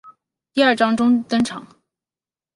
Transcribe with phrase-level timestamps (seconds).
[0.51, 1.67] 第二章中登场。